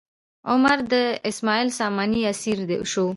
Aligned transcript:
عمر 0.51 0.77
د 0.93 0.93
اسماعیل 1.29 1.69
ساماني 1.79 2.21
اسیر 2.31 2.57
شو. 2.91 3.05